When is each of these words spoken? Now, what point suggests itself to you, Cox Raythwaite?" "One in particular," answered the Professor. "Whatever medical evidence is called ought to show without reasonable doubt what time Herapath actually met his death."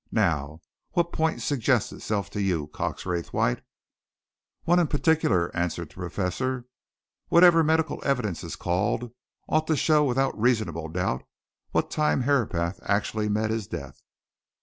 Now, 0.13 0.61
what 0.93 1.13
point 1.13 1.43
suggests 1.43 1.91
itself 1.93 2.31
to 2.31 2.41
you, 2.41 2.65
Cox 2.73 3.05
Raythwaite?" 3.05 3.61
"One 4.63 4.79
in 4.79 4.87
particular," 4.87 5.55
answered 5.55 5.89
the 5.89 5.93
Professor. 5.93 6.65
"Whatever 7.27 7.63
medical 7.63 8.01
evidence 8.03 8.43
is 8.43 8.55
called 8.55 9.11
ought 9.47 9.67
to 9.67 9.75
show 9.77 10.03
without 10.03 10.35
reasonable 10.41 10.87
doubt 10.87 11.23
what 11.69 11.91
time 11.91 12.21
Herapath 12.23 12.79
actually 12.81 13.29
met 13.29 13.51
his 13.51 13.67
death." 13.67 14.01